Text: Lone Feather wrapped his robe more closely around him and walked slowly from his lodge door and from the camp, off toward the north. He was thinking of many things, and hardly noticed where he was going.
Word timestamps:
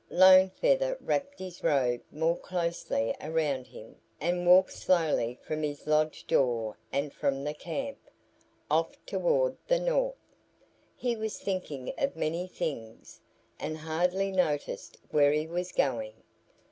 Lone 0.09 0.49
Feather 0.49 0.97
wrapped 0.99 1.37
his 1.37 1.63
robe 1.63 2.01
more 2.11 2.35
closely 2.35 3.15
around 3.21 3.67
him 3.67 3.97
and 4.19 4.47
walked 4.47 4.71
slowly 4.73 5.37
from 5.43 5.61
his 5.61 5.85
lodge 5.85 6.25
door 6.25 6.75
and 6.91 7.13
from 7.13 7.43
the 7.43 7.53
camp, 7.53 7.99
off 8.71 8.97
toward 9.05 9.55
the 9.67 9.79
north. 9.79 10.33
He 10.95 11.15
was 11.15 11.37
thinking 11.39 11.93
of 11.99 12.15
many 12.15 12.47
things, 12.47 13.21
and 13.59 13.77
hardly 13.77 14.31
noticed 14.31 14.97
where 15.11 15.33
he 15.33 15.45
was 15.45 15.71
going. 15.71 16.13